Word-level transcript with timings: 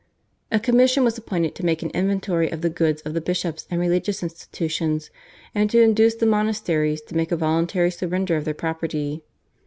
A 0.51 0.59
commission 0.59 1.03
was 1.03 1.15
appointed 1.19 1.53
to 1.53 1.63
make 1.63 1.83
an 1.83 1.91
inventory 1.91 2.51
of 2.51 2.61
the 2.61 2.71
goods 2.71 3.03
of 3.03 3.13
the 3.13 3.21
bishops 3.21 3.67
and 3.69 3.79
religious 3.79 4.23
institutions 4.23 5.11
and 5.53 5.69
to 5.69 5.79
induce 5.83 6.15
the 6.15 6.25
monasteries 6.25 7.03
to 7.03 7.15
make 7.15 7.31
a 7.31 7.37
voluntary 7.37 7.91
surrender 7.91 8.35
of 8.35 8.45
their 8.45 8.55
property. 8.55 9.23